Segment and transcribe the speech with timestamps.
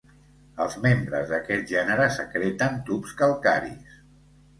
[0.63, 4.01] Els membres d'aquest gènere secreten tubs calcaris.